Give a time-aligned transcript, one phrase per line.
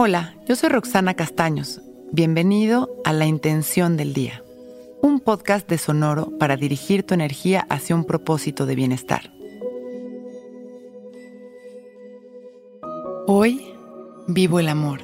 [0.00, 1.80] Hola, yo soy Roxana Castaños.
[2.12, 4.44] Bienvenido a La Intención del Día,
[5.02, 9.32] un podcast de Sonoro para dirigir tu energía hacia un propósito de bienestar.
[13.26, 13.74] Hoy
[14.28, 15.00] vivo el amor.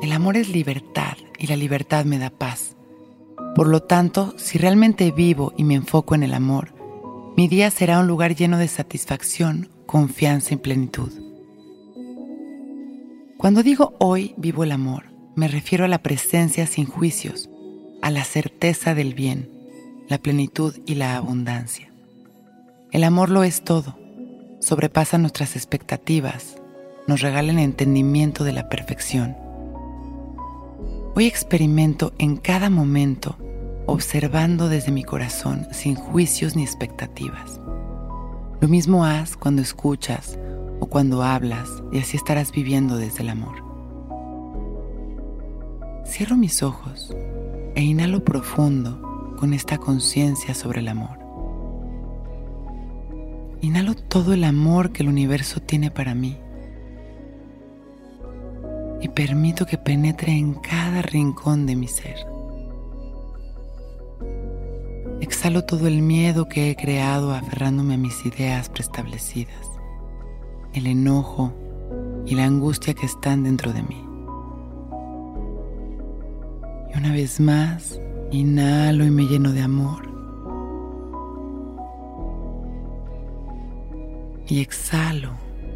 [0.00, 2.74] El amor es libertad y la libertad me da paz.
[3.54, 6.72] Por lo tanto, si realmente vivo y me enfoco en el amor,
[7.36, 11.27] mi día será un lugar lleno de satisfacción, confianza y plenitud.
[13.38, 15.04] Cuando digo hoy vivo el amor,
[15.36, 17.48] me refiero a la presencia sin juicios,
[18.02, 19.48] a la certeza del bien,
[20.08, 21.92] la plenitud y la abundancia.
[22.90, 23.96] El amor lo es todo,
[24.58, 26.60] sobrepasa nuestras expectativas,
[27.06, 29.36] nos regala el entendimiento de la perfección.
[31.14, 33.36] Hoy experimento en cada momento,
[33.86, 37.60] observando desde mi corazón sin juicios ni expectativas.
[38.60, 40.36] Lo mismo haz cuando escuchas,
[40.80, 43.64] o cuando hablas y así estarás viviendo desde el amor.
[46.06, 47.14] Cierro mis ojos
[47.74, 51.18] e inhalo profundo con esta conciencia sobre el amor.
[53.60, 56.38] Inhalo todo el amor que el universo tiene para mí
[59.00, 62.16] y permito que penetre en cada rincón de mi ser.
[65.20, 69.77] Exhalo todo el miedo que he creado aferrándome a mis ideas preestablecidas
[70.74, 71.52] el enojo
[72.26, 74.04] y la angustia que están dentro de mí.
[76.92, 80.08] Y una vez más, inhalo y me lleno de amor.
[84.46, 85.32] Y exhalo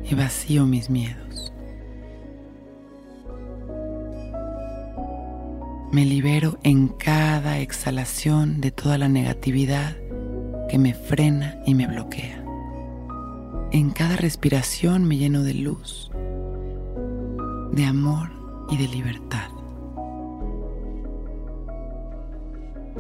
[0.08, 1.52] y vacío mis miedos.
[5.92, 9.94] Me libero en cada exhalación de toda la negatividad
[10.70, 12.41] que me frena y me bloquea.
[13.74, 16.10] En cada respiración me lleno de luz,
[17.72, 18.28] de amor
[18.68, 19.48] y de libertad.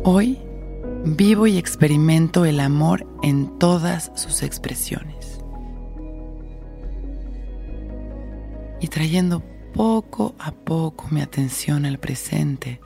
[0.02, 0.38] Hoy
[1.04, 5.44] vivo y experimento el amor en todas sus expresiones.
[8.80, 9.42] Y trayendo
[9.74, 12.80] poco a poco mi atención al presente,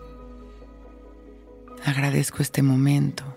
[1.84, 3.35] agradezco este momento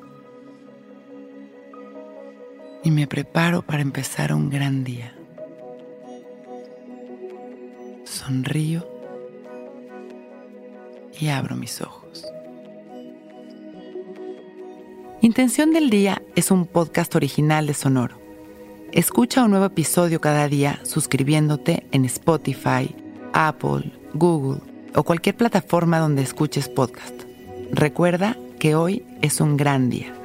[2.84, 5.14] y me preparo para empezar un gran día.
[8.06, 8.88] Sonrío
[11.20, 12.26] y abro mis ojos.
[15.22, 18.18] Intención del Día es un podcast original de Sonoro.
[18.94, 22.96] Escucha un nuevo episodio cada día suscribiéndote en Spotify,
[23.34, 24.62] Apple, Google
[24.96, 27.14] o cualquier plataforma donde escuches podcast.
[27.72, 30.19] Recuerda que hoy es un gran día.